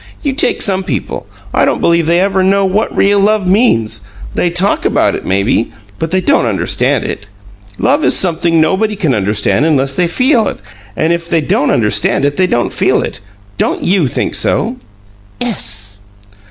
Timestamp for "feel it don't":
12.73-13.83